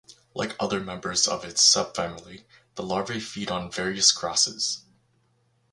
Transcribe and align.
Like 0.33 0.55
other 0.59 0.79
members 0.79 1.27
of 1.27 1.45
its 1.45 1.61
subfamily, 1.61 2.45
the 2.73 2.81
larvae 2.81 3.19
feed 3.19 3.51
on 3.51 3.69
various 3.71 4.11
grasses. 4.11 4.81